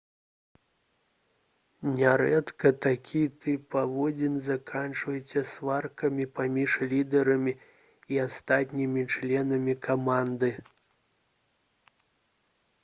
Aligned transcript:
нярэдка 1.97 2.69
такі 2.85 3.19
тып 3.43 3.67
паводзін 3.75 4.39
заканчваецца 4.47 5.43
сваркамі 5.51 6.25
паміж 6.39 6.71
лідарамі 6.93 7.53
і 8.15 8.19
астатнімі 8.25 9.03
членамі 9.17 9.75
каманды 9.89 10.49